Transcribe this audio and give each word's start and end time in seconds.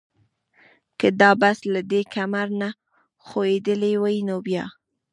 که 0.99 1.07
دا 1.21 1.31
بس 1.41 1.59
له 1.73 1.81
دې 1.91 2.01
کمر 2.13 2.47
نه 2.61 2.69
ښویېدلی 3.25 3.93
وای 4.01 4.17
نو 4.27 4.35
بیا؟ 4.47 4.65